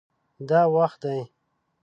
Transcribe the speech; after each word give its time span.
دا 0.49 0.61
وخت 0.75 0.93
دی 1.03 1.19